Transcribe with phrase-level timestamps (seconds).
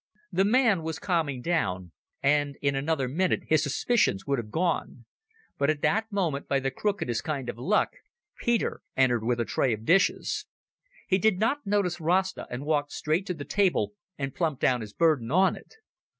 [0.31, 1.91] The man was calming down,
[2.23, 5.05] and in another minute his suspicions would have gone.
[5.59, 7.91] But at that moment, by the crookedest kind of luck,
[8.39, 10.47] Peter entered with a tray of dishes.
[11.07, 14.91] He did not notice Rasta, and walked straight to the table and plumped down his
[14.91, 15.75] burden on it.